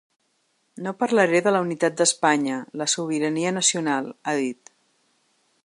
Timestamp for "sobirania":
2.95-3.53